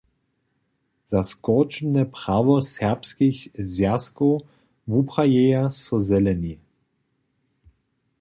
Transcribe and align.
Za 1.11 1.21
skóržbne 1.31 2.03
prawo 2.15 2.55
serbskich 2.71 3.37
zwjazkow 3.73 4.35
wuprajeja 4.91 5.63
so 5.83 5.97
Zeleni. 6.09 6.53